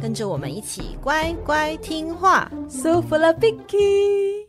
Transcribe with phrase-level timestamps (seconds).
[0.00, 2.50] 跟着我们一起乖乖听话。
[2.68, 4.46] So Vicky。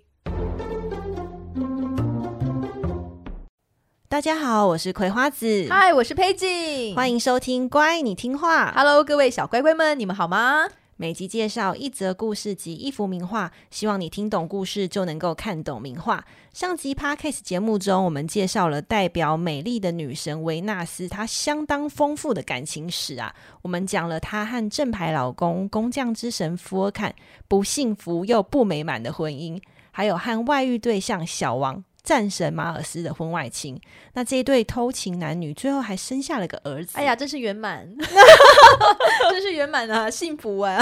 [4.09, 5.67] 大家好，我是葵花子。
[5.69, 6.95] 嗨，我是佩锦。
[6.95, 8.71] 欢迎收听《乖，你听话》。
[8.73, 10.67] Hello，各位小乖乖们，你们好吗？
[10.99, 16.25] 每集介绍一则故事及一幅名画，希望你听懂故事就能够看懂名画。
[16.53, 23.31] 上集 Podcast 节目中，我们介绍了代表美丽的女神维纳斯，她相当丰富的感情史啊。
[23.61, 27.13] 我们讲了她和正牌老公工匠之神福尔坎
[27.47, 31.83] 不幸福又不美满的婚姻，还有和外遇对象小王。
[32.07, 33.77] 战神马尔斯的婚外情，
[34.13, 36.97] 那这一对偷情男女最后还生下了个儿子。
[36.97, 37.85] 哎呀，真是圆满，
[39.29, 40.81] 真是圆满啊，幸福啊！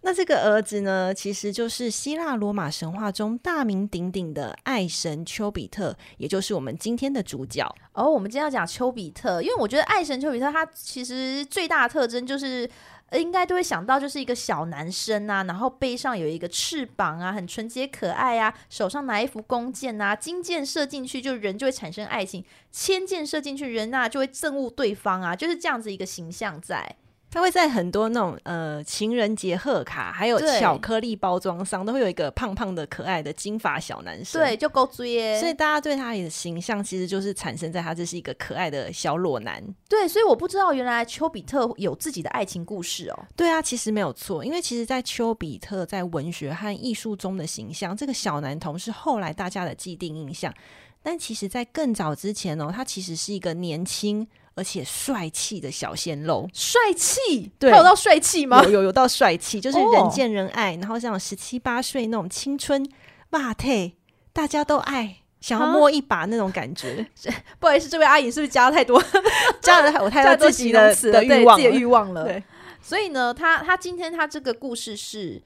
[0.00, 7.70] 那这个儿子呢，其实就是希腊罗马神话中大名鼎鼎的爱神丘比特，也就是我们今天的主角。
[7.92, 12.66] 哦，我们今天要讲丘比特，因为我觉得爱神丘比特他其实最大的特征就是。
[13.12, 26.96] 应该都会想到，就是一个小男生啊，然后背上有一个翅膀啊，很纯洁可爱啊，手上拿一副弓箭啊，金箭射进去就人就会产生爱情，千箭射进去人啊就会憎恶对方啊，就是这样子一个形象在。
[27.30, 35.38] 他会在很多那种呃情人节贺卡，还有巧克力包装上，都会有一个胖胖的可爱的金发小男生，对，就够追耶。
[35.38, 39.62] 所以大家对他的形象其实就是产生在他这是一个可爱的小裸男。
[39.88, 43.26] 对，所以我不知道原来丘比特有自己的爱情故事哦。
[43.36, 50.54] 对啊，其实没有错，因为其实，在丘比特在文学和艺术中的形象，这个小男童是后来大家的既定印象。
[51.02, 54.26] 但其实，在更早之前哦，他其实是一个年轻。
[54.56, 58.60] 而且帅气的小鲜肉，帅气，对，他有到帅气吗？
[58.64, 62.84] 有有有到帅气，就是人见人爱，哦、然后像十七八岁那种青春
[63.30, 63.94] 霸退，
[64.32, 67.06] 大家都爱，想要摸一把那种感觉。
[67.60, 69.00] 不好意思，这位阿姨是不是加了太多？
[69.60, 72.24] 加了 我太多自己的的欲望，自己的欲望了。
[72.24, 72.42] 对，
[72.80, 75.42] 所以呢，他他今天他这个故事是。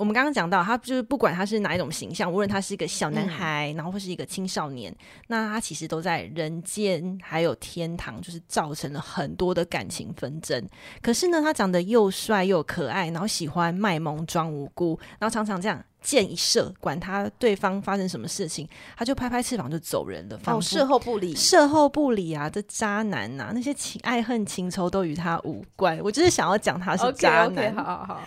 [0.00, 4.90] 我们刚刚讲到，他就是不管他是哪一种形象，无论他是一个小男孩，嗯、然后或是一个青少年，
[5.26, 10.66] 那他其实都在人间还有天堂，就是造成了很多的感情纷争。
[11.02, 18.66] 可是呢，他长得又帅又可爱，然后喜欢卖萌装无辜，然后常常这样箭一射，管他对方发生什么事情，
[18.96, 26.00] 他就拍拍翅膀就走人了，哦，事后不理，事后不理啊，这渣男呐，啊，那些情爱恨情仇都与他无关。
[26.02, 28.20] 我就是想要讲他是渣男，okay, okay, 好好好。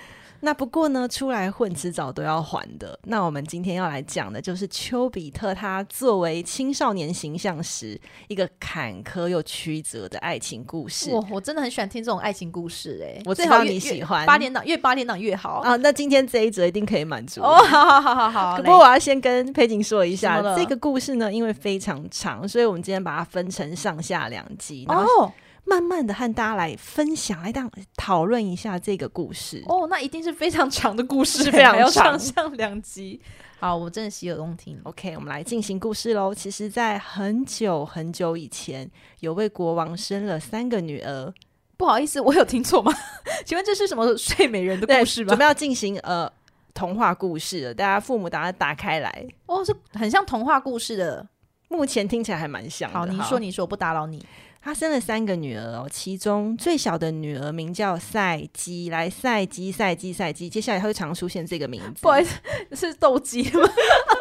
[0.46, 3.00] 那不过呢，出来混迟早都要还的。
[3.04, 11.10] 那我们今天要来讲的就是丘比特，他作为青少年形象时一个坎坷又曲折的爱情故事。
[11.12, 15.78] 我我真的很喜欢听这种爱情故事，欸，哎，我知道你喜欢八点档，越八点档越好啊。
[15.78, 17.64] 那今天这一则一定可以满足哦。
[17.64, 18.58] 好好好好好。
[18.58, 24.86] 不过我要先跟佩锦说一下，这个故事呢，因为非常长，所以我们今天把它分成上下两集。
[24.90, 25.32] 哦。
[25.66, 29.88] 慢慢的和大家来分享，来当讨论一下这个故事哦。
[29.90, 33.20] 那一定是非常长的故事， 非常长，上上两集。
[33.60, 34.78] 好，我真的洗耳恭听。
[34.84, 36.36] OK，我们来进行故事喽。
[36.36, 38.90] 其实，在很久很久以前，
[39.22, 41.34] 有位国王生了三个女儿。
[41.78, 42.94] 不好意思，我有听错吗？
[43.46, 45.30] 请问这是什么睡美人的故事吗？
[45.30, 46.30] 准备要进行呃
[46.74, 49.28] 童话故事了，大家父母打打开来。
[49.46, 51.26] 哦，是很像童话故事的。
[51.74, 53.00] 目前听起来还蛮像的。
[53.00, 54.24] 好，你说，你说，我不打扰你。
[54.62, 62.02] 他生了三个女儿哦，其中最小的女儿名叫赛姬，来赛姬赛姬赛姬，接下来她会常出现这个名字。
[62.02, 62.40] 不好意思，
[62.74, 63.68] 是斗鸡吗？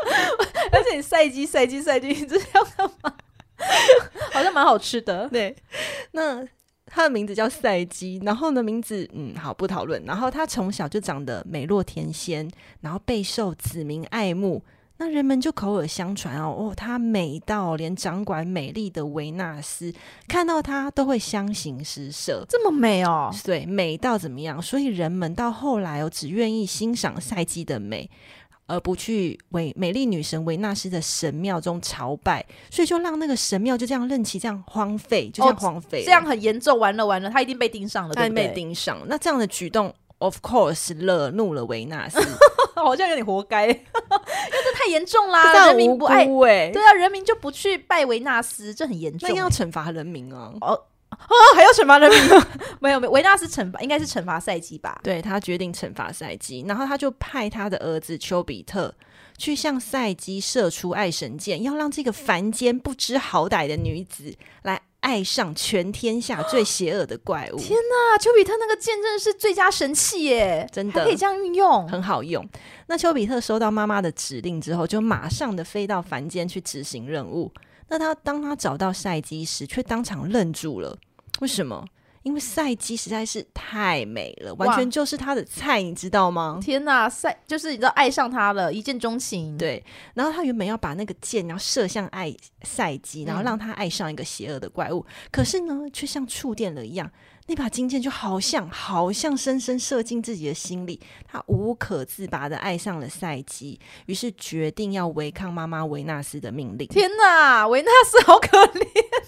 [0.73, 3.15] 而且你赛姬赛姬赛姬，你这是要干嘛？
[4.33, 5.29] 好像蛮好吃的。
[5.29, 5.55] 对，
[6.11, 6.45] 那
[6.87, 10.03] 她的名字叫赛姬，然后呢，名字嗯，好不讨论。
[10.05, 14.65] 然后她从小就长得美若天仙，然后备受子民爱慕。
[15.05, 19.93] 那人们就口耳相传哦，哦，她美到连掌管美丽的维纳斯
[20.29, 23.29] 看到她都会相形失色，这么美哦？
[23.43, 24.63] 对，美到怎么样？
[24.63, 28.09] 所以人们到后来哦，只愿意欣赏赛姬的美，
[28.69, 38.47] 而不去为美丽女神维纳斯的神庙中朝拜，所以就让那个神庙就这样任其这样荒废，就这样荒废，哦，这样很严重，完了完了，他一定被盯上了，对不对？
[38.47, 39.93] 被盯上，那这样的举动。
[40.23, 42.21] Of course，惹怒了维纳斯，
[42.77, 50.53] 好像有点活该， 因为这太严重啦，人民不爱，对啊，人民就不去拜维纳斯，这很严重，那要惩罚人民啊。
[50.61, 50.81] 哦，
[51.11, 51.19] 啊，
[51.57, 52.21] 还要惩罚人民？
[52.79, 55.01] 没有没有，维纳斯惩罚应该是惩罚赛姬吧？
[55.03, 58.95] 对，他决定惩罚赛姬，然后他就派他的儿子丘比特
[59.37, 64.81] 去向赛姬射出爱神箭，要让这个凡间不知好歹的女子来。
[65.03, 67.57] 爱上全天下最邪恶的怪物！
[67.57, 70.67] 天哪，丘比特那个剑真的是最佳神器耶！
[70.73, 72.49] 真的可以这样运用，很好用。
[72.87, 77.53] 那丘比特收到妈妈的指令之后，就马上的飞到凡间去执行任务。
[77.89, 80.97] 那他当他找到赛基时，却当场愣住了。
[81.41, 81.85] 为什么？
[82.23, 86.59] 因为赛姬实在是太美了，完全就是他的菜，你知道吗？
[86.63, 89.59] 天哪，赛就是你知道爱上他了，一见钟情。
[89.59, 89.83] 对，
[90.15, 97.11] 然后他原本要把那个箭要射向爱赛姬，然后让他爱上一个邪恶的怪物，嗯、可是呢，却像触电了一样。
[97.49, 106.87] 那把金剑就好像，好像深深射进自己的心里，他无可自拔的爱上了赛基，于是决定要违抗妈妈维纳斯的命令。
[106.87, 108.81] 天哪，维纳斯好可怜，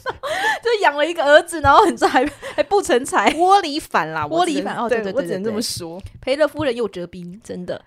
[0.63, 2.25] 就养了一个儿子，然后你知道还
[2.55, 7.85] 还不成才，窝里反啦，窝里反哦，对对对，我只能这么说，赔了夫人又折兵，真的。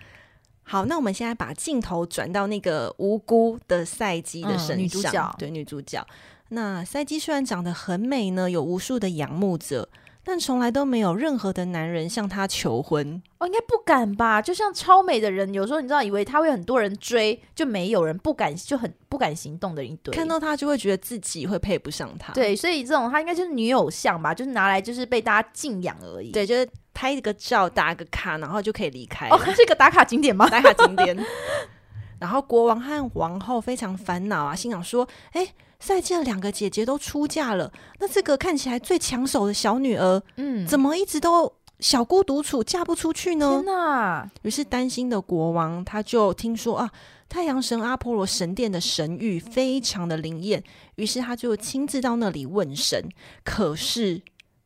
[0.64, 6.06] 好，那我们现在把镜头转到那个无辜的赛基的身上，嗯、女主角，对女主角。
[6.50, 9.88] 那赛基虽然长得很美呢，有无数的仰慕者。
[10.30, 14.42] 但从来都没有任何的男人向她求婚哦，应该不敢吧？
[14.42, 20.14] 就像超美的人，有时候你知道，以为他会很多人追，就没有人不敢，就很不敢行动的一堆。
[20.14, 22.34] 看到他就会觉得自己会配不上他。
[22.34, 26.30] 对，所以这种他应该就是女偶像吧，就是拿来就是被大家敬仰而已。
[26.32, 29.30] 对，就是拍一个照，打个卡，然后就可以离开。
[29.30, 30.50] 哦，它是一个打卡景点吗？
[30.50, 31.18] 打卡景点。
[32.20, 35.48] 然后国王和王后非常烦恼啊，心想说：“哎。”
[35.80, 43.62] 赛姬的两个姐姐都出嫁了，那这个看起来最抢手的小女儿，嗯，怎么一直都小孤独处，嫁不出去呢？
[43.64, 44.32] 天哪！
[44.42, 46.90] 于是担心的国王他就听说啊，
[47.30, 50.64] 太阳神阿波罗神殿的神谕非常的灵验，
[50.96, 53.08] 于是他就亲自到那里问神。
[53.44, 54.24] 可是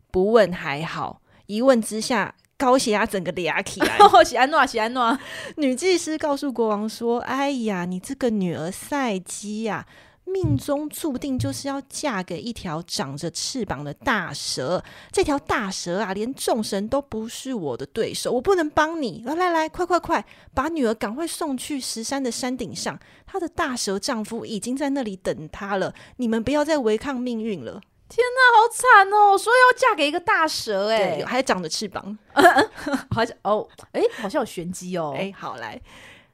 [0.09, 3.97] 不问还好，一问之下，高血压整个俩起来。
[4.23, 5.19] 喜安诺，喜安诺，
[5.57, 9.85] 女祭司告诉国王说：“哎呀，你这个女儿赛姬呀。”
[10.31, 14.83] 命中注定就是要嫁给一条长着翅膀的大蛇。
[15.11, 19.21] 这条大蛇啊，连众神都不是我的对手，我不能帮你。
[19.25, 22.99] 来来来，快快快，把女儿赶快送去石山的山顶上。
[23.25, 25.93] 她的大蛇丈夫已经在那里等她了。
[26.17, 27.81] 你们不要再违抗命运了。
[28.09, 29.37] 天哪，好惨哦！
[29.37, 32.17] 说要嫁给一个大蛇，哎，还长着翅膀，
[33.09, 35.13] 好像哦，哎，好像有玄机哦。
[35.17, 35.81] 哎，好来。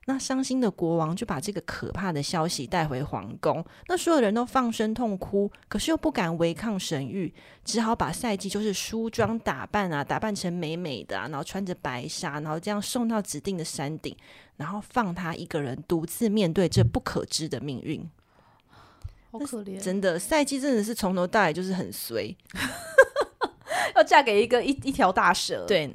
[0.10, 7.30] 那伤心的国王就把这个可怕的消息带回皇宫，那所有人都放声痛哭，可是又不敢违抗神谕，
[7.66, 14.16] 只好把赛季就是梳妆打扮啊，打扮成美美的啊，然后穿着白纱，然后这样送到指定的山顶，
[14.56, 18.10] 然后放他一个人独自面对这不可知的命运。
[19.30, 22.34] 好可怜，真的，赛季真的是从头到尾就是很衰，
[23.94, 25.66] 要嫁给一个一一条大蛇。
[25.68, 25.94] 对。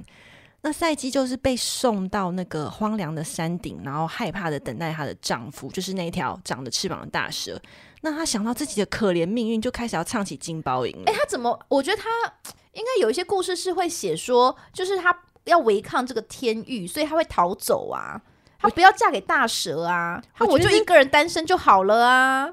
[0.65, 7.61] 那赛姬就是被送到那个荒凉的山顶，然后害怕的等待她的丈夫，就是那条长着翅膀的大蛇。
[8.01, 10.97] 那她想到自己的可怜命运，就开始要唱起金包银。
[11.07, 11.59] 哎，她怎么？
[11.69, 12.09] 我觉得她
[12.75, 15.13] 应该有一些故事是会写说，就是她
[15.45, 18.23] 要违抗这个天谕，所以她会逃走啊，
[18.61, 22.49] 她不要嫁给大蛇啊，她，我就一个人单身就好了啊。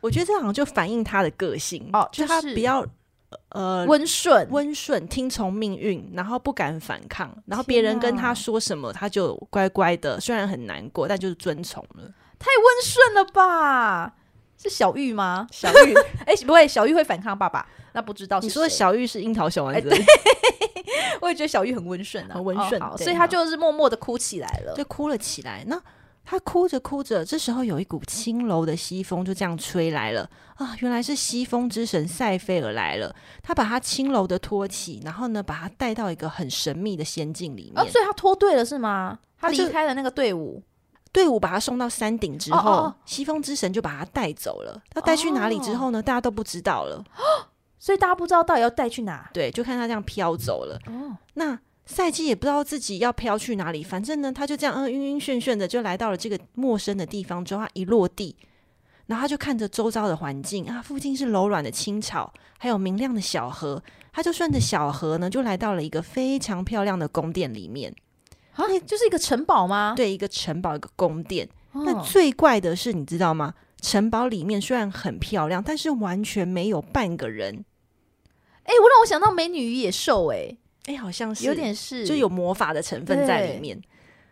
[0.00, 2.84] 我觉得这好像就反映她的个性哦，就是她不要。
[3.50, 12.02] 呃，温顺，温顺，听从命运，然后不敢反抗，然后别人跟他说什么，他就乖乖的，虽然很难过，但就是遵从了。
[12.38, 14.14] 太温顺了吧？
[14.56, 15.46] 是小玉吗？
[15.50, 15.94] 小玉，
[16.26, 17.66] 哎、欸，不会，小玉会反抗爸爸？
[17.92, 18.46] 那不知道是。
[18.46, 19.90] 你说的小玉是樱桃小丸子？
[19.90, 20.04] 欸、
[21.20, 25.64] 我也觉得小玉很温顺啊，很温顺，哦，所以他就是默默的哭起来了，就哭了起来。
[25.66, 25.80] 那。
[26.24, 30.74] 他哭着哭着，这时候有一股轻柔的西风就这样吹来了啊！
[30.78, 33.14] 原来是西风之神塞菲尔来了。
[33.42, 37.84] 他把他轻柔的托起，然后呢，把他带到一个很神秘的仙境里面。
[37.84, 39.18] 哦，所以他脱队了是吗？
[39.38, 40.62] 他离开了那个队伍，
[41.12, 44.80] 队伍把他送到山顶之后，哦哦，西风之神就把他带走了。
[44.90, 46.00] 他带去哪里之后呢？
[46.00, 46.96] 大家都不知道了。
[46.96, 49.28] 哦，所以大家不知道到底要带去哪？
[49.34, 50.78] 对，就看他这样飘走了。
[50.86, 51.58] 哦，那。
[51.92, 57.44] 赛季也不知道自己要飘去哪里，反正呢，他就这样嗯晕晕眩眩的就来到了这个陌生的地方。
[57.44, 58.34] 之后他一落地，
[59.06, 63.82] 然后他就看着周遭的环境啊，附近是柔软的青草，还有明亮的小河。
[64.12, 67.94] 他就顺着小河呢，就来到了一个非常漂亮的宫殿里面。
[68.54, 69.94] 啊，就是一个城堡吗？
[69.96, 71.48] 对，一个城堡，一个宫殿。
[71.72, 71.82] 哦。
[71.86, 73.54] 那最怪的是，你知道吗？
[73.80, 77.64] 城堡里面虽然很漂亮，但是完全没有半个人。
[78.64, 80.56] 哎，我让我想到《美女与野兽》哎。
[80.86, 83.80] 哎，好像是有点是，就有魔法的成分在里面。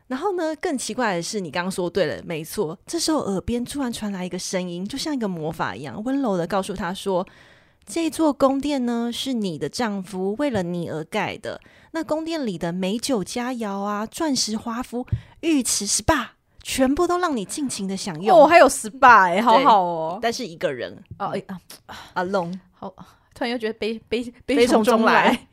[0.09, 2.77] 然后呢，更奇怪的是，你刚刚说对了，没错。
[2.85, 7.25] 这时候耳边突然传来一个声音，就像一个魔法一样，温柔的告诉他说
[7.87, 11.61] ：“这座宫殿呢，是你的丈夫为了你而盖的。
[11.93, 15.07] 那宫殿里的美酒佳肴啊，钻石华服、
[15.43, 16.27] 浴池 SPA，
[16.61, 18.37] 全部都让你尽情的享用。
[18.37, 20.19] 哦，还有 SPA 哎，好好哦。
[20.21, 21.61] 但是一个人哦，啊
[22.17, 22.93] ，alone，好，
[23.33, 25.47] 突然又觉得悲悲悲从中来。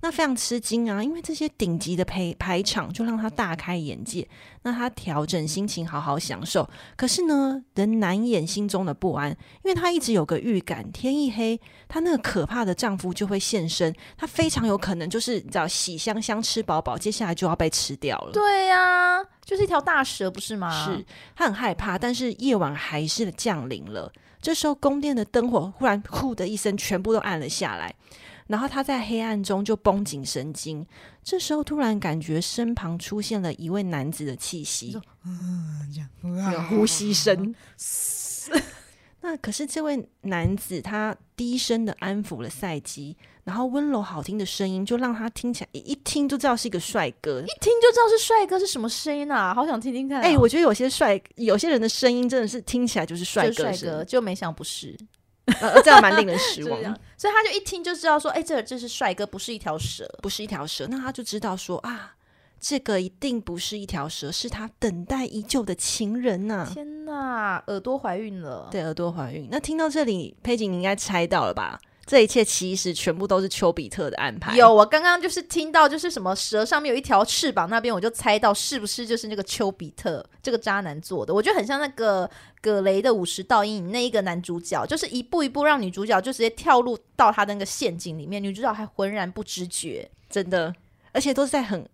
[0.00, 4.28] 那非常吃惊啊，因为这些顶级的排排场就让他大开眼界。
[4.62, 6.68] 那他调整心情，好好享受。
[6.96, 13.92] 可是呢，仍难掩心中的不安，因为他一直有个预感，天一黑，他那个可怕的丈夫就会现身。
[14.16, 18.30] 他非常有可能就是你知道喜香香吃饱饱，接下来就要被吃掉了。
[18.32, 20.86] 对呀、啊，就是一条大蛇，不是吗？
[20.86, 24.12] 是他很害怕，但是夜晚还是降临了。
[24.40, 27.92] 这时候，宫殿的灯火忽然“呼”的一声，全部都暗了下来。
[28.48, 30.84] 然后他在黑暗中就绷紧神经，
[31.22, 37.54] 这时候突然感觉身旁出现了一位男子的气息，嗯，这样，有呼吸声。
[39.20, 49.52] 那可是这位男子他低声的安抚了赛基，然后温柔好听的声音就让他听起来一听就知道是一个帅哥，一听就知道是帅哥是什么声音啊？
[49.52, 50.22] 好想听听看，哦。
[50.22, 54.96] 哎，我觉得有些帅，有些人的声音真的是听起来就是帅哥，帅哥就没想不是。
[55.60, 56.80] 呃，这样蛮令人失望，
[57.16, 60.86] 所以他就一听就知道说，哎、欸，这这是帅哥，不是一条蛇，不是一条蛇。
[60.88, 62.14] 那他就知道说啊，
[62.60, 66.70] 这个一定不是一条蛇，是他等待已久的情人呐、啊！
[66.72, 69.48] 天哪，耳朵怀孕了，对，耳朵怀孕。
[69.50, 71.78] 那听到这里，佩锦，你应该猜到了吧？
[72.08, 74.56] 这一切其实全部都是丘比特的安排。
[74.56, 81.34] 有，我刚刚就是听到，就是什么蛇上面有一条翅膀那边，我就猜到是不是就是那个丘比特这个渣男做的？
[81.34, 82.28] 我觉得很像那个
[82.62, 90.74] 葛雷的五十道阴影那一个男主角，就是一步一步让女主角就直接跳入到他的那个陷阱里面，女主角还浑然不知觉，真的，
[91.12, 91.86] 而且都是在很。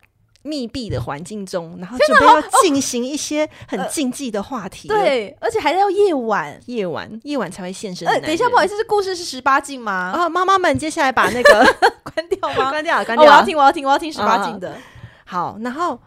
[0.47, 4.89] 密闭的环境中，然后准备要进行一些很禁忌的话题。
[4.91, 4.97] 呃。
[4.97, 8.07] 对，而且还要夜晚，夜晚，夜晚才会现身。
[8.07, 10.13] 呃，等一下，不好意思，这故事是十八禁吗？
[10.15, 11.75] 啊，妈妈们，接下来把那个
[12.05, 12.71] 关掉吗？
[12.71, 13.25] 关掉，关掉。
[13.25, 14.73] 哦，我要听，我要听，我要听十八禁的。
[14.73, 14.79] 啊。
[15.25, 15.99] 好，然后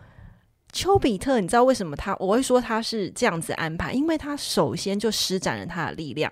[0.72, 3.92] 丘比特，你知道为什么他我会说他是这样子安排？
[3.92, 6.32] 因为他首先就施展了他的力量，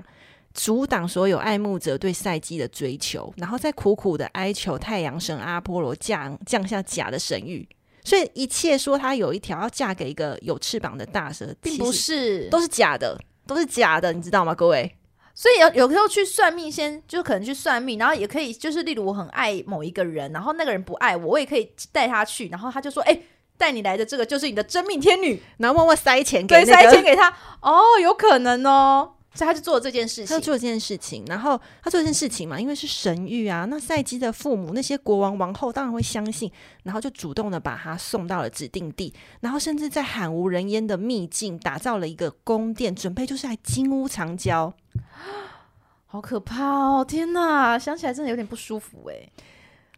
[0.54, 7.66] 阻挡所有爱慕者对赛季的追求，然后再苦苦的哀求太阳神阿波罗降降下假的神諭。
[8.06, 14.56] 所以一切说她有一条要嫁给一个有翅膀的大蛇，并不是，都是假的，都是假的，你知道吗？
[14.56, 14.96] 各位，
[15.34, 23.26] 所以有有时候去算命先，先就可能去算命，然后也可以就是，例如我很爱某一个人，然后那个人不爱我，我也可以带他去，然后他就说，哎、欸，
[23.58, 29.15] 带你来的这个就是你的真命天女，然后默默塞钱给、那个，对，塞钱给他，哦，有可能哦。
[29.36, 33.66] 所以他就做了这件事情，他做了这件事情，然后他做这件事情嘛，因为是神谕啊。
[33.66, 36.50] 那赛姬的父母那些国王王后当然会相信，
[36.84, 44.74] 然后就主动的把他送到了指定地，然后甚至在罕无人烟的秘境打造了一个宫殿，准备就是来金屋藏娇。
[46.08, 47.04] 好可怕哦！
[47.06, 49.30] 天哪，想起来真的有点不舒服哎。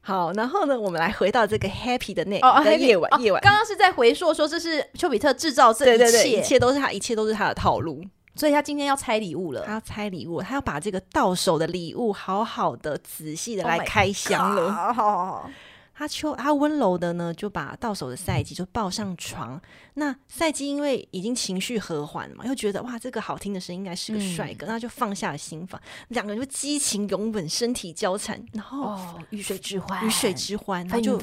[0.01, 8.03] 好，然后呢，我们来回到这个 happy 的那哦，夜晚，夜晚，刚刚是在回溯说这是丘比特制造这一切，对对对，一切都是他，一切都是他的套路。
[8.38, 14.72] 所以他今天要拆礼物了，他要拆礼物，他要把这个到手的礼物好好的、仔细的来开箱了。
[14.72, 15.50] 好好好，
[15.94, 19.60] 他秋他温柔的呢，就把到手的赛季就抱上床。
[19.96, 31.20] 那赛季因为已经情绪和缓了嘛，又觉得哇，这个好听的声音应该是个帅哥，那、嗯、就放下了心房，两个人就激情拥吻，身体交缠，然后哦，鱼水之欢，雨水之欢，他就。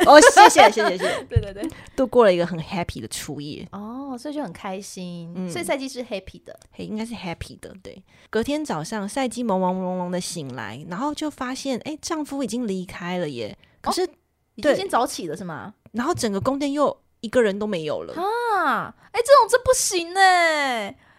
[0.06, 1.24] 哦，谢谢，谢谢，谢谢。
[1.28, 3.66] 对对对，度过了一个很 happy 的初夜。
[3.72, 5.32] 哦，所以就很开心。
[5.36, 7.74] 嗯，所以赛季是 happy 的，嘿，应该是 happy 的。
[7.82, 13.56] 对，隔天早上，赛季朦朦胧胧的醒来，然后就发现，哎，丈夫已经离开了耶。
[13.80, 14.08] 可是，
[14.54, 15.74] 已经先早起了是吗？
[15.92, 18.94] 然后整个宫殿又一个人都没有了啊！
[19.12, 20.20] 哎，这种这不行呢。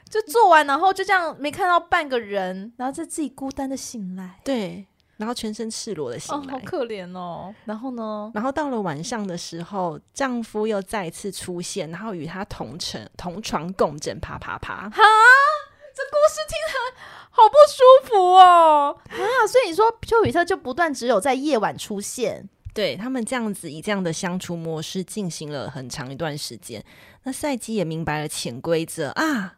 [0.09, 4.39] 就做完，然后就这样没看到半个人，然后就自己孤单的醒来。
[4.43, 4.85] 对。
[5.21, 7.53] 然后全身赤裸的醒来，哦，好可怜哦。
[7.65, 8.31] 然后呢？
[8.33, 14.89] 然后到了晚上的时候，丈夫又再次出现，然后与她同床同床共枕，啪啪啪。
[14.89, 18.97] 哈，这故事听起来好不舒服哦。
[19.09, 26.83] 啊，所以你说丘比特就不断只有在夜晚出现，对他们这样子以这样的相处模式进行了很长一段时间。
[27.23, 29.57] 那赛姬也明白了潜规则啊。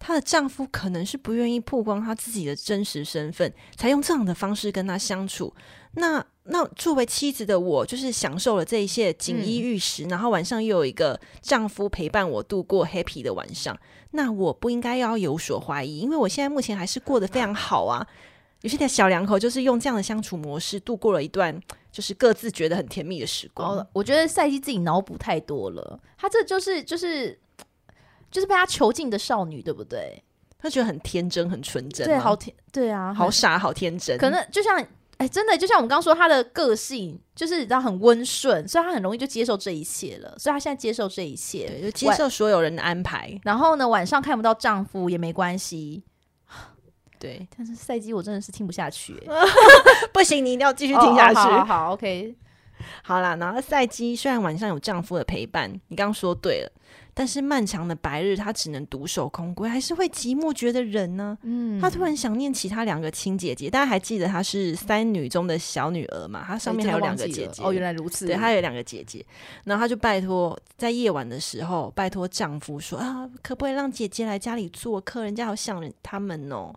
[0.00, 5.54] 她的丈夫可能是不愿意曝光她自己的真实身份，才用这样的方式跟她相处。
[5.92, 13.78] 那那作为妻子的我，就是享受了这一切锦衣玉食，嗯，然后晚上又有一个丈夫陪伴我度过 happy 的晚上。
[14.12, 18.06] 那我不应该要有所怀疑，因为我现在目前还是过得非常好啊。
[18.62, 23.76] 有些小两口就是用这样的相处模式度过了一段，就是各自觉得很甜蜜的时光。
[23.78, 27.39] 哦，我觉得赛季自己脑补太多了，他这就是就是。
[28.30, 30.22] 就是被他囚禁的少女，对不对？
[30.62, 34.18] 他觉得很天真，很纯真，对，好天，对啊，好傻，好天真。
[34.18, 34.78] 可能就像，
[35.16, 40.34] 哎，真的，就像我们刚刚说，他的个性就是你知道很温顺，所以他很容易就接受这一切了。
[40.38, 43.40] 所以他现在接受这一切，对，就接受所有人的安排。
[43.42, 46.04] 然后呢，晚上看不到丈夫也没关系。
[47.18, 49.14] 对， 但是赛季我真的是听不下去，
[50.12, 51.36] 不行，你一定要继续听下去。
[51.36, 52.34] 好，好，好，OK，
[53.02, 53.34] 好啦。
[53.36, 56.72] 然后赛季虽然晚上有丈夫的陪伴，你刚刚说对了。
[57.12, 61.36] 但是漫长的白日，他只能独守空闺，还是会寂寞觉得冷呢。
[61.42, 66.44] 嗯，他突然想念其他两个亲姐姐，大家还记得她是三女中的小女儿嘛？
[66.46, 67.62] 她上面还有两个姐姐。
[67.62, 68.26] 哦，原来如此。
[68.26, 69.24] 对，她有两个姐姐，
[69.64, 75.24] 然后她就拜托，在夜晚的时候，拜托丈夫说啊，可不可以让姐姐来家里做客？
[75.24, 76.72] 人家好想人他们哦。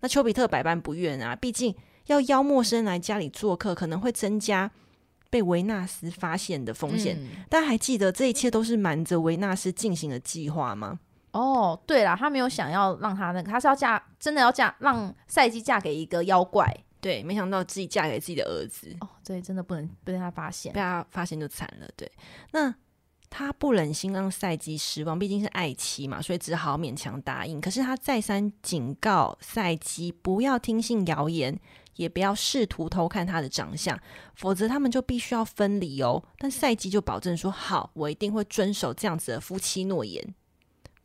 [0.00, 1.74] 那丘比特百般不愿啊，毕竟
[2.06, 4.70] 要邀陌生人来家里做客，可能会增加。
[5.30, 11.00] 被维纳斯发现的风险，嗯、大家还记得这一切都是瞒着维纳斯进行的计划吗？
[11.32, 16.74] 哦，对了，他没有想要让他那个，他是要嫁，真的要嫁，让赛姬嫁给一个妖怪。
[17.00, 18.96] 对，没想到自己嫁给自己的儿子。
[19.00, 21.88] 哦，对，真的不能被他发现，被他发现就惨了。
[21.94, 22.10] 对，
[22.52, 22.74] 那
[23.30, 27.60] 他不忍心让赛姬失望，毕竟是爱妻嘛，所以只好勉强答应。
[27.60, 31.60] 可是他再三警告赛姬不要听信谣言。
[31.98, 34.00] 也不要试图偷看他的长相，
[34.34, 36.22] 否则他们就必须要分离哦。
[36.38, 40.34] 但赛季就保证说：“好，我一定会遵守这样子的夫妻诺言。”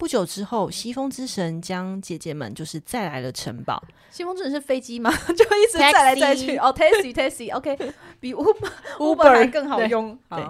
[0.03, 3.81] 不久之后，西风之神将姐姐们就是载来了城堡。
[4.12, 5.10] 西风之神是飞机吗？
[5.27, 6.57] 就一直载来载去。
[6.57, 10.19] 哦，taxi，taxi，OK， 比 Uber Uber 还更好用。
[10.29, 10.45] 对，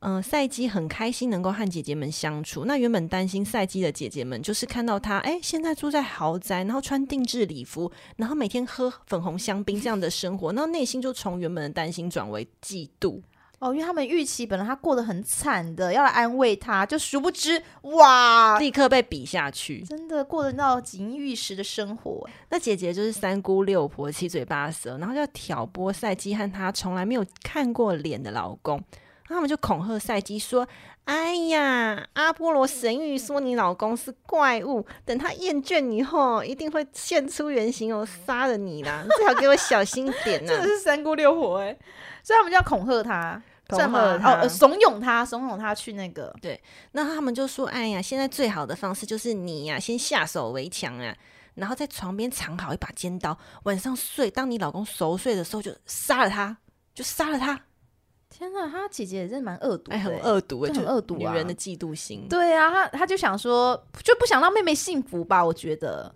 [0.00, 2.64] 嗯，赛姬很开心能够和姐姐们相处。
[2.64, 13.20] 那原本担心赛姬的姐姐们，就是看到他，哎，现在住在豪宅，然后穿定制礼服，然后每天喝粉红香槟这样的生活，然后内心就从原本的担心转为嫉妒。
[13.58, 22.28] 哦，因为他们预期本来他过得很惨的，要来安慰他，就殊不知哇，立刻被比下去，真的过得到锦衣玉食的生活。
[22.50, 28.78] 那姐姐就是三姑六婆七嘴八舌，然后就挑拨赛姬和她从来没有看过脸的老公，
[29.26, 30.68] 他们就恐吓赛姬说
[31.06, 39.02] ：“哎呀，阿波罗神谕说你老公是怪物，等他厌倦以后，一定会现出原形哦，杀了你啦！
[39.02, 41.74] 你最好给我小心点呐、啊！”真的是三姑六婆哎。
[42.22, 46.34] 所以他们就要恐吓他，恐吓他，哦，怂恿他，怂恿他去那个。
[46.40, 46.60] 对，
[46.92, 51.16] 那他们就说：“哎呀，现在最好的方式就是你呀，先下手为强啊，
[51.54, 56.56] 然后在床边藏好一把尖刀，晚上睡，当你老公熟睡的时候，就杀了他，
[56.94, 57.60] 就杀了他。”
[58.28, 62.26] 天哪，他姐姐也真的蛮恶毒，哎，很恶毒，很恶毒，女人的嫉妒心。
[62.28, 65.42] 对啊，他他就想说，就不想让妹妹幸福吧？
[65.42, 66.14] 我觉得，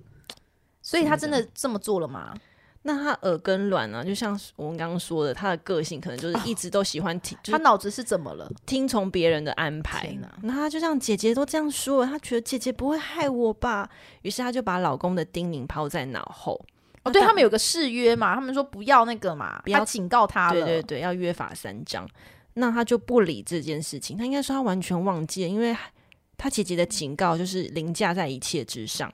[0.83, 2.35] 所以他真的这么做了吗？
[2.83, 4.03] 那他耳根软呢？
[4.03, 8.51] 就像我们刚刚说的，他的个性可能就是一直都喜欢听，哦就是、他脑子是怎么了？
[8.65, 10.17] 听从别人的安排？
[10.43, 13.87] 那他就像姐姐都这样说了，他觉得姐姐不会害我吧？
[14.23, 16.59] 于是他就把老公的叮咛抛在脑后。
[17.03, 20.53] 哦，对他们有个誓约嘛，他们说不要那个嘛，不要警告他了。
[20.53, 22.09] 对对对，要约法三章。
[22.55, 25.77] 那他就不理这件事情，他应该说他完全忘记了，因为
[26.39, 29.13] 他姐姐的警告就是凌驾在一切之上。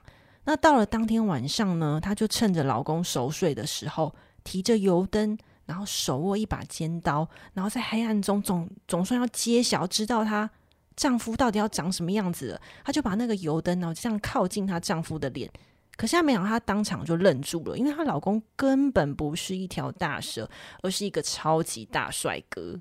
[0.49, 10.49] 那到了当天晚上呢，她就趁着老公熟睡的时候，提着油灯，然后手握一把尖刀，然后在黑暗中总总算要揭晓，知道她
[10.95, 12.61] 丈夫到底要长什么样子了。
[12.85, 15.51] 她就把那个油灯，然后这样靠近她丈夫的脸。
[15.97, 20.49] 可是她没想到，她当场就愣住了，因为她老公根本不是一条大蛇，
[20.81, 22.79] 而是一个超级大帅哥。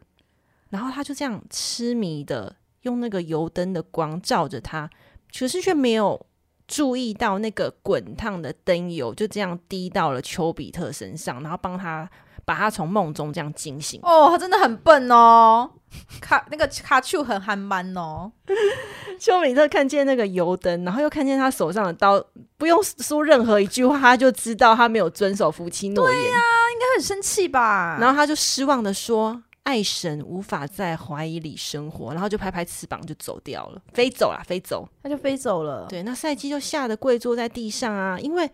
[0.71, 4.89] 然后她就这样痴迷的用那个油灯的光照着他，
[5.37, 6.25] 可是却没有。
[6.69, 12.09] 注意到那个滚烫的灯油就这样滴到了丘比特身上，然后帮他
[12.45, 14.01] 把他从梦中这样惊醒。
[14.03, 15.71] 哦，他真的很笨哦，
[16.21, 18.33] 卡那个卡丘很憨蛮哦。
[19.19, 22.23] 丘比特看见那个油灯，然后又看见他手上的刀，
[22.59, 26.21] 不用说任何一句话，他就知道他没有遵守夫妻诺言。
[26.23, 27.97] 对呀、啊，应该很生气吧？
[28.01, 29.43] 然后他就失望的说。
[29.67, 35.87] 爱神无法在怀疑里生活，然后就拍拍翅膀就走掉了，飞走了，飞走，他就飞走了。
[35.89, 38.49] 对，那赛季就吓得跪坐在地上啊，因为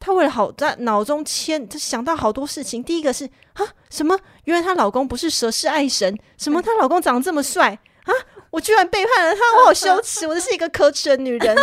[0.00, 2.82] 她为了好在脑中牵，她想到好多事情。
[2.82, 4.18] 第一个是啊，什么？
[4.42, 6.18] 原来她老公不是蛇，是爱神。
[6.36, 6.60] 什么？
[6.60, 8.12] 她老公长得这么帅啊！
[8.50, 10.26] 我居然背叛了他，我好羞耻！
[10.26, 11.56] 我就是一个可耻的女人。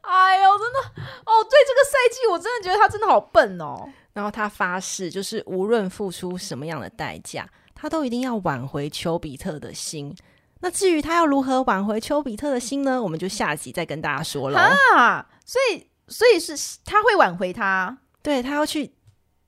[0.00, 0.78] 哎呦，真的
[1.26, 3.86] 哦，对这个赛季，我真的觉得她真的好笨哦。
[4.12, 10.14] 然后他发誓，就是无论付出什么样的代价，他都一定要挽回丘比特的心。
[10.60, 13.02] 那至于他要如何挽回丘比特的心呢？
[13.02, 14.60] 我们就下集再跟大家说了。
[14.94, 18.92] 啊，所以，所以是他会挽回他，对，他要去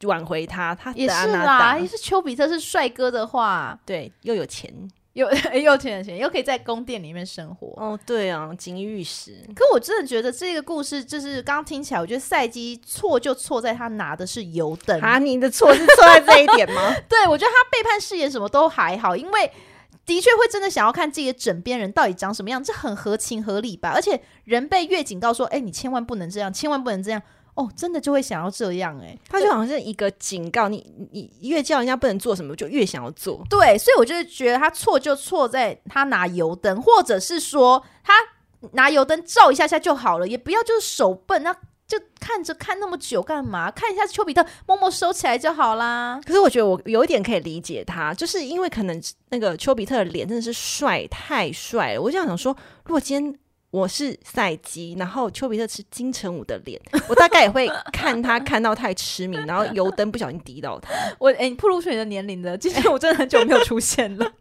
[0.02, 0.74] 挽回他。
[0.74, 4.72] 他也是啦，也是丘比特是帅哥的话，对，又有钱，
[5.14, 7.68] 又 又钱的钱，又可以在宫殿里面生活。
[7.76, 9.32] 哦，对啊，锦衣玉食。
[9.54, 15.18] 可我真的觉得这个故事就是刚刚听起来，我觉得赛基错就错在他拿的是油灯啊！
[15.18, 16.94] 你的错是错在这一点吗？
[17.08, 19.50] 对，我觉得他背叛誓言什么都还好，因为
[20.04, 23.92] 的确会真的想要看自己的枕边人到底长什么样，这很合情合理吧？
[23.94, 27.22] 而且人被越警告说，哎，你千万不能这样，千万不能这样。
[27.54, 33.46] 哦，真的就会想要这样哎、欸，他就好像是一个警告你，你越叫人家不能做什么，就越想要做。
[33.48, 38.12] 对，所以我就是觉得他错就错在他拿油灯，或者是说他
[38.72, 41.54] 拿油灯照一下下就好了，也不要就是手笨，那
[41.86, 43.70] 就看着看那么久干嘛？
[43.70, 46.20] 看一下丘比特，默默收起来就好啦。
[46.26, 52.02] 可是我觉得我有一点可以理解他，就是因为可能那个丘比特的脸真的是帅，太帅了。
[52.02, 53.38] 我就想说，如果今天。
[53.74, 60.92] 我是赛基，然后丘比特是金城武的脸，我大概也会看他看到太痴迷，然后油灯不小心滴到他。
[61.18, 64.32] 我哎、欸，你暴露出你的年龄了，其实我真的很久没有出现了。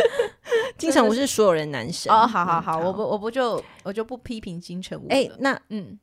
[0.76, 5.06] 金城武是所有人男神哦，好好好，我不我不就我就不批评金城武。
[5.08, 5.98] 哎、欸，那嗯，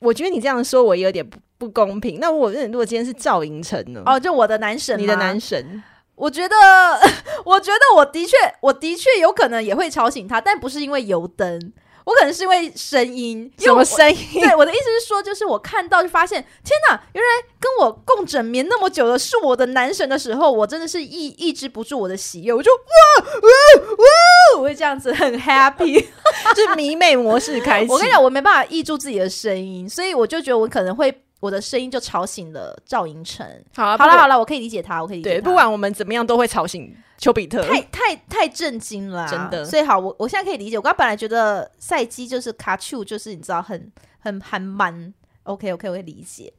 [0.00, 2.20] 我觉得你这样说我也有点不不公平。
[2.20, 4.02] 那我如果今天是赵寅成呢？
[4.04, 5.82] 哦，就我的男神，你的男神，
[6.16, 6.54] 我觉得
[7.46, 11.72] 我觉得我的确我的确有可能也会吵醒他，但不是因为油灯。
[12.04, 14.40] 我可能是因为声音，什么声音？
[14.40, 26.04] 对，我的意思是说，就是我看到就发现，天哪，原来跟我共枕眠那么久的是我的男神的时候，我真的是抑抑制不住我的喜悦，我就哇哇哇，我会这样子很 happy，
[26.56, 27.90] 就迷妹模式开始。
[27.90, 31.22] 我跟你讲，我没办法抑住自己的声音，所以我就觉得我可能会。
[31.40, 33.46] 我的声音就吵醒了赵寅成。
[33.74, 35.34] 好了，好了，好了，我可以理解他，我可以理解他。
[35.36, 37.62] 对，不管我们怎么样，都会吵醒丘比特。
[37.62, 39.64] 太太太震惊了，真的。
[39.64, 40.76] 所以好，我我现在可以理解。
[40.76, 45.12] 我刚刚本来觉得赛姬就是卡丘，就是你知道很很很蛮。
[45.44, 46.52] OK OK，我可以理解。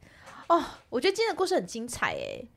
[0.48, 2.48] 哦，我觉得今天的故事很精彩诶。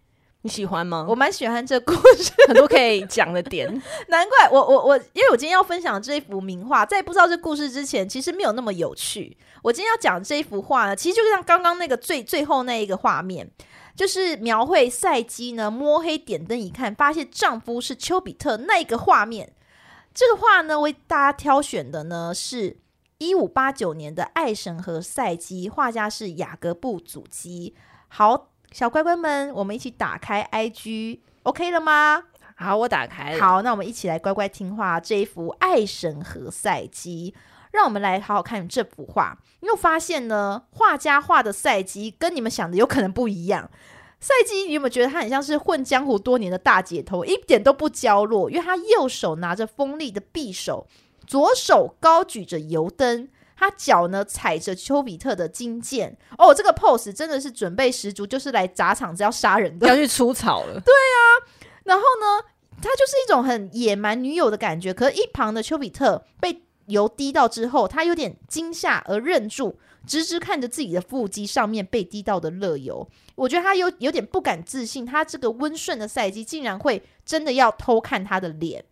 [0.41, 1.05] 你喜欢吗？
[1.09, 3.67] 我蛮喜欢这故事，很多可以讲的点。
[4.09, 9.35] 难怪我我我，因为我今天要分享这一幅名画，在不知道这故事之前，其实没有那么有趣。
[9.65, 13.49] 我今天要讲这一幅画呢，其实就像刚刚那个最最后那一个画面，
[13.95, 19.54] 就是描绘赛基呢摸黑点灯一看，发现丈夫是丘比特那个画面。
[20.13, 22.78] 这个画呢，为大家挑选的呢是
[23.17, 27.75] 一五八九年的《爱神和赛基》，画家是雅各布祖基。
[28.08, 28.51] 好。
[28.71, 32.21] 小乖乖们，我们一起打开 IG，OK 了吗？
[32.58, 33.39] 好，我打开了。
[33.39, 34.99] 好，那我们一起来乖乖听话。
[34.99, 37.34] 这一幅《爱神和赛姬》，
[37.75, 39.38] 让我们来好好看这幅画。
[39.59, 40.63] 你有发现呢？
[40.71, 43.69] 画家画的赛姬跟你们想的有可能不一样。
[44.19, 48.49] 赛姬，你有没有觉得他很像是混江湖多年的大姐头，一点都不娇弱？
[48.49, 50.88] 因为他右手拿着锋利的匕首，
[51.27, 53.27] 左手高举着油灯。
[53.57, 60.73] 他脚呢踩着丘比特的金剑哦，这个 pose 真的是准备十足，就是来砸场子要杀人的，要去除草了。
[60.81, 61.47] 对啊，
[61.85, 62.43] 然后呢，
[62.81, 64.93] 他就是一种很野蛮女友的感觉。
[64.93, 73.08] 可是，一旁的丘比特被油滴到之后，他有点惊吓而愣住，直直看着自己的腹肌上面被滴到的热油。
[73.36, 78.86] 我觉得他有有点不敢置信，他这个温顺的赛季竟然会真的要偷看他的脸。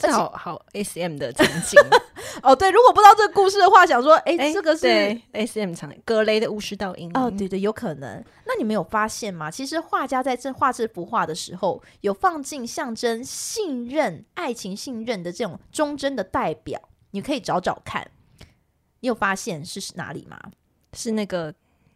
[0.00, 1.76] 这好好 S M 的场景
[2.44, 4.86] 哦，对，如果不知道这个故事的话，想说，哎，欸、这个是
[5.32, 8.24] S M 场格雷的巫师道音哦，对对，有可能。
[8.46, 9.50] 那你们有发现吗？
[9.50, 18.10] 其实画家在这画这幅画的时候，有放进象征信任、爱情信任的这种忠贞的代表，你可以找找看。
[19.00, 20.40] 你有发现是哪里吗？
[20.92, 21.54] 是那个。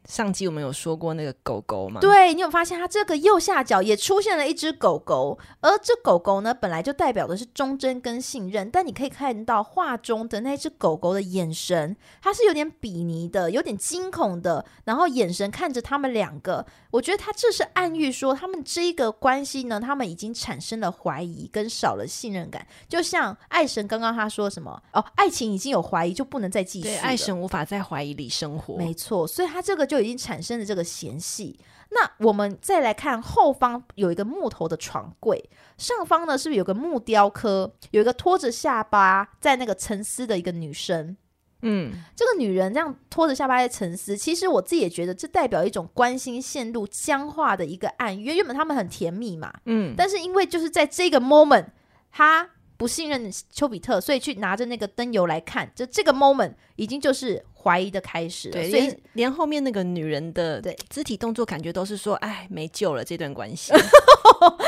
[0.09, 2.01] 上集我们有说过那个狗狗吗？
[2.01, 8.69] 对，你有发现它这个右下角也出现了一只狗狗，而这狗狗呢，本来就代表的是忠贞跟信任。
[8.69, 16.67] 但你可以看到画中的那只狗狗的眼神，它是有点鄙夷的，有点惊恐的，然后眼神看着他们两个。
[16.91, 22.67] 我觉得它这是暗喻说，他们这一个关系呢，他们已经产生了怀疑跟少了信任感。
[22.88, 26.88] 就像爱神刚刚他说什么哦，爱情已经有怀疑，就不能再继续。
[26.88, 28.77] 对，爱神无法在怀疑里生活。
[28.77, 29.87] 没错，所以他这个。
[29.93, 31.61] 就已经产生了这个嫌隙。
[31.91, 37.75] 那我们再来看后方有一个木头的床柜，上方呢是不是有个木雕刻？
[37.91, 41.15] 有一个拖着下巴在那个沉思的一个女生。
[41.61, 48.35] 嗯，这个女人这样拖着下巴在沉思，其实我自己也觉得这代表一种关心陷入僵化的一个暗喻。
[48.35, 51.67] 原本他们很甜蜜嘛，嗯，但是因为就是在这个 moment，
[52.11, 52.49] 他
[52.83, 58.55] 不信任丘比特，所以去拿着那个灯油来看，就这个 moment 已经就是怀疑的开始了。
[58.55, 63.73] 对，所以连连后面那个女人的对肢体动作，感觉都是说，哎，没救了，这段关系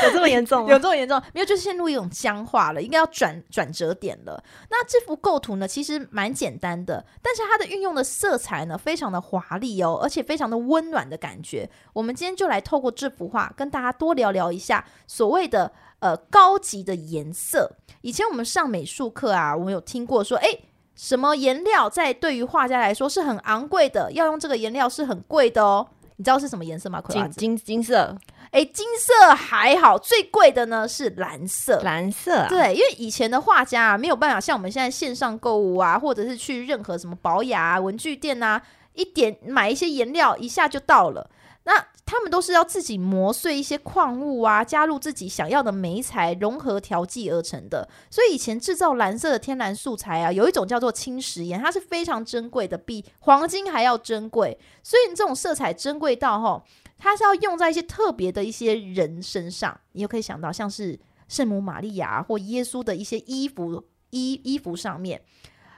[0.05, 0.71] 有这么严重吗？
[0.71, 1.21] 有这么严重？
[1.33, 4.41] 没有，就是陷入一种僵化了，应该要转转折点了。
[4.69, 11.69] 那这幅构图呢，其实蛮简单的，但是它的运用的色彩呢，非常的华丽哦，而且非常的温暖的感觉。
[11.91, 15.69] 我们今天就来透过这幅画，跟大家多聊聊一下所谓的
[16.05, 17.71] 呃高级的颜色。
[18.01, 20.63] 以前我们上美术课啊，我们有听过说，诶，
[20.95, 25.87] 什么颜料在对于画家来说是很昂贵的，要用这个颜料是很贵的哦。
[26.17, 27.01] 你知道是什么颜色吗？
[27.09, 28.15] 金金金色。
[28.51, 31.81] 哎，金色还好，最贵的呢是蓝色。
[31.81, 38.61] 蓝色啊，对，因为以前的画家啊，没有办法像我们现在线上购物啊，或者是去任何什么保雅啊、文具店啊，
[38.93, 41.29] 一点买一些颜料，一下就到了。
[41.65, 47.89] 那他们都是要自己磨碎一些矿物啊，加入自己想要的煤材，融合调剂而成的。
[48.09, 54.57] 所以以前制造蓝色的天然素材啊，有一种叫做青石盐，它是非常珍贵的，比黄金还要珍贵。
[54.83, 56.63] 所以你这种色彩珍贵到吼，
[56.97, 59.79] 它是要用在一些特别的一些人身上。
[59.93, 65.19] 你又可以想到像是圣母玛利亚或耶稣的一些衣服衣衣服上面。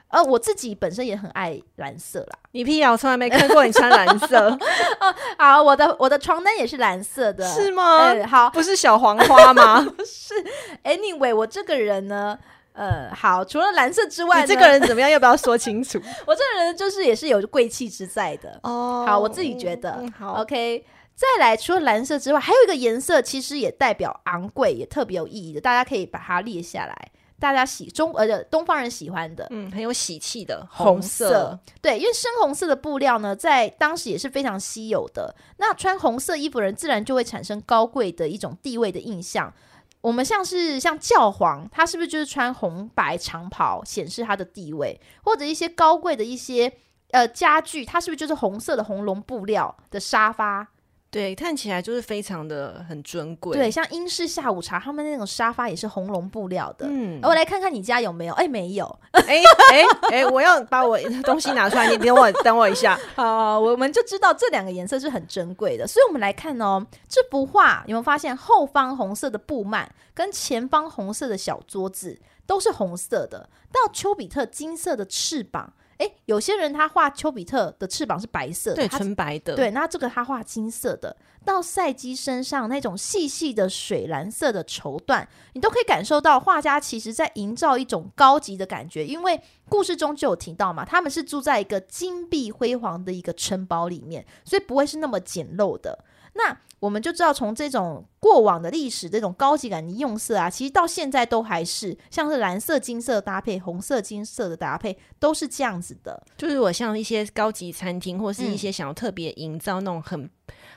[0.08, 2.38] 呃，我自己本身也很爱蓝色啦。
[2.52, 2.90] 你屁啊！
[2.90, 4.48] 我从来没看过你穿蓝色。
[5.00, 8.06] 哦，好，我的我的床单也是蓝色的，是吗？
[8.06, 9.80] 欸、好，不是小黄花吗？
[9.96, 10.34] 不是。
[10.82, 12.38] Anyway，我这个人呢，
[12.72, 15.10] 呃，好，除了蓝色之外，你这个人怎么样？
[15.10, 16.00] 要不要说清楚？
[16.26, 18.58] 我这个人就是也是有贵气之在的。
[18.62, 19.98] 哦，好，我自己觉得。
[20.00, 20.84] 嗯、好，OK。
[21.14, 26.96] 再来，除了蓝色之外，还有一个颜色，其实也代表昂贵，也特别有意义的，大家可以把它列下来。
[27.40, 35.34] 大家喜中呃东方人喜欢的，嗯，很有喜气的红色，对，因为深红色的布料呢，在当时也是非常稀有的。
[35.58, 39.52] 那穿红色衣服的人，自然就会产生高贵的一种地位的印象。
[40.00, 45.00] 我们像是像教皇，他是不是就是穿红白长袍，显示他的地位？
[45.22, 46.72] 或者一些高贵的一些
[47.10, 50.68] 呃家具，它是不是就是红色的红龙布料的沙发？
[51.10, 53.56] 对，看起来就是非常的很尊贵。
[53.56, 56.86] 对，像英式下午茶，他们那种沙发也是红龙布料的。
[56.86, 58.34] 嗯，我来看看你家有没有？
[58.34, 58.98] 哎，没有。
[59.12, 59.40] 哎
[59.72, 62.98] 哎哎，我要把我东西拿出来，你等我等我一下。
[63.16, 65.86] 好，我们就知道这两个颜色是很珍贵的。
[65.86, 75.72] 所以，我们来看哦，这幅画有没有发现后方红色的布幔跟前方红色的小桌子都是红色的，到丘比特金色的翅膀。
[75.98, 79.54] 诶，有些人他画丘比特的翅膀是白色的，对，纯白的。
[79.54, 89.04] 对，那这个他画金色的，到赛基身上那种细细的水蓝色的绸缎，你都可以感受到画家其实在营造一种高级的感觉。
[89.04, 96.04] 因为故事中就有提到嘛，他们是住在一个金碧辉煌的一个城堡里面，所以不会是那么简陋的。
[96.34, 106.22] 那我们就知道，从这种过往的历史，这种高级感的用色啊，其实到现在都还是像是蓝色金色搭配红色金色的搭配，都是这样子的。
[106.36, 110.20] 就是我像一些高级餐厅，或是一些想要特别营造那种很。
[110.22, 110.30] 嗯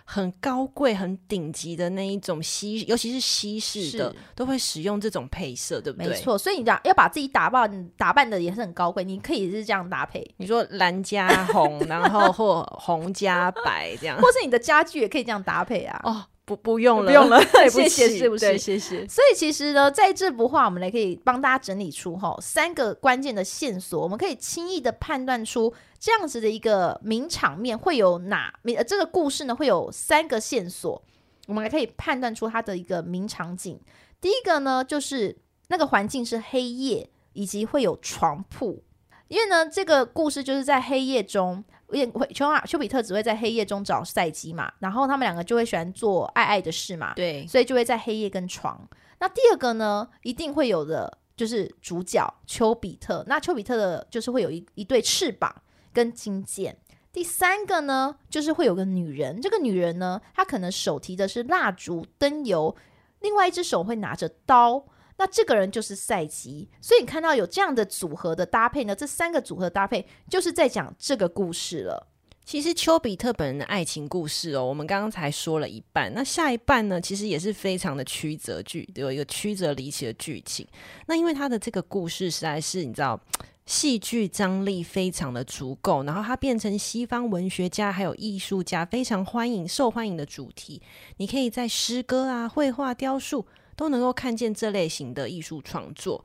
[0.03, 6.09] 很高贵、很顶级的那一种西，尤其是西式的，都会使用这种配色，对不对？
[6.09, 10.29] 没错，所以你讲要把自己打扮打扮的也是很高贵，你可以是这样搭配。
[10.35, 16.01] 你说蓝加红， 然后或红加白这样，或是你的家具也可以这样搭配啊。
[16.03, 16.25] 哦。
[16.55, 18.57] 不不用了，不用了， 谢谢，是不是？
[18.57, 19.07] 谢谢。
[19.07, 31.01] 所以其实呢，在这幅画，我们来可以帮大家整理出哈三个关键的线索，我们可以轻易的判断出这样子的一个名场面会有哪名，这个故事呢会有三个线索，
[31.47, 33.79] 我们来可以判断出它的一个名场景。
[34.19, 35.37] 第一个呢，就是
[35.69, 38.83] 那个环境是黑夜，以及会有床铺，
[39.29, 41.63] 因为呢，这个故事就是在黑夜中。
[41.99, 48.87] 会丘啊，丘比特只会在黑夜中找赛姬嘛，然后他们两个就会喜欢做爱爱的事嘛，对，所以就会在黑夜跟床。
[49.19, 55.53] 那第二个呢，一定会有的就是主角丘比特，那丘比特的就是会有一一对翅膀
[55.93, 56.77] 跟金剑。
[57.13, 62.75] 第三个呢，就是会有个女人，这个女人呢，她可能手提的是蜡烛、灯油，
[63.19, 64.85] 另外一只手会拿着刀。
[65.21, 72.07] 那这个人就是赛吉，所以你看到有这样的组合的搭配呢，这三个组合搭配就是在讲这个故事了。
[72.43, 80.67] 其实丘比特本人的爱情故事哦，我们刚刚才说了一半，那下一半呢，其实也是非常的曲折剧，有一个曲折离奇的剧情。
[81.05, 83.21] 那因为他的这个故事实在是你知道，
[83.67, 90.81] 戏剧张力非常的足够，然后它变成西方文学家还有艺术家非常欢迎、受欢迎的主题。
[91.17, 93.45] 你可以在诗歌啊、绘画、雕塑。
[93.81, 96.23] 都能够看见这类型的艺术创作，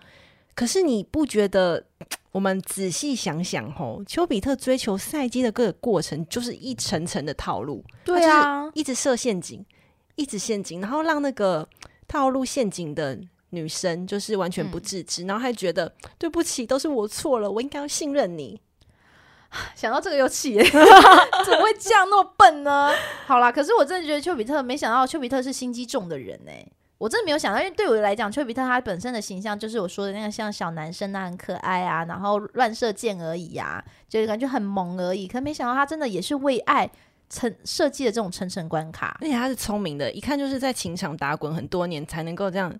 [0.55, 1.87] 可是你不觉得？
[2.37, 7.83] 我们仔细想想，吼，丘比特追求赛姬的各个过程，就是一层层的套路。
[8.05, 9.65] 对啊，一直设陷阱，
[10.17, 11.67] 一直陷阱，然后让那个
[12.07, 13.19] 套路陷阱的
[13.51, 18.61] 女生就是完全不自知，嗯、然后还觉得对不起，都是我错了，我应该要信任你。
[19.75, 22.93] 想到这个又气， 怎么会这样那么笨呢？
[23.25, 26.53] 好啦，可是我真的觉得丘比特，没想到丘比特是心机重的人呢。
[26.99, 35.29] 我真的没有想到，因为对我来讲，丘比特他本身的形象就是我说的那个像小男生啊，很可爱啊，然后乱射箭而已呀、啊，就感觉很萌而已。
[35.29, 36.91] 可没想到他真的也是为爱
[37.29, 42.75] 成设计的这种层层关卡，而且他是聪明的，一看就是在情场打滚很多年才能够这样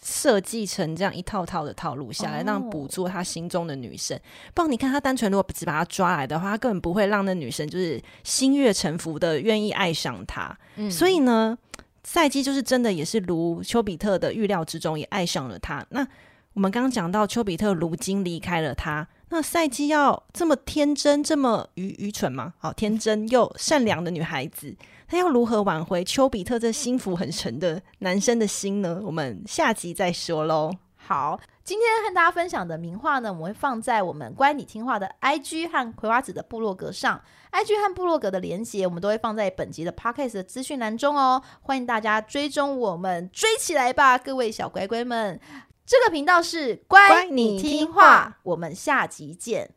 [0.00, 4.16] 设计成这样一套套的套路下来，让捕捉他心中的女生。
[4.54, 10.56] 不然你看他单纯如果只把他抓来的话，他根本不会让那女生就是心悦诚服的愿意爱上他。
[10.76, 11.58] 嗯、所以呢。
[12.06, 15.84] 赛季就是真的，也是如丘比特的预料之中，也爱上了他。
[15.90, 16.06] 那
[16.54, 22.54] 我们刚刚讲到，丘比特如今离开了他，那赛季要这么天真、这么愚愚蠢吗？
[22.58, 24.72] 好，天真又善良的女孩子，
[25.08, 29.00] 她要如何挽回丘比特这心浮很沉的男生的心呢？
[29.02, 30.70] 我们下集再说喽。
[30.94, 45.40] 好，今天和大家分享的名画呢，我们会放在我们乖你听话的 IG 和葵花籽的部落格上，IG 和部落格的连接我们都会放在本集的 Podcast 的资讯栏中哦，欢迎大家追踪我们，追起来吧，各位小乖乖们！
[45.84, 49.72] 这个频道是乖你听话，我们下集见。